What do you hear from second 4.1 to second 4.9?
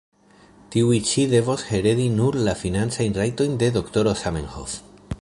Zamenhof.